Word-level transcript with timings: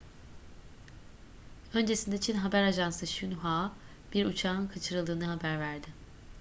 öncesinde 1.79 2.17
çin 2.21 2.35
haber 2.35 2.63
ajansı 2.63 3.05
xinhua 3.05 3.71
bir 4.13 4.25
uçağın 4.25 4.67
kaçırıldığını 4.67 5.25
haber 5.25 5.59
verdi 5.59 5.87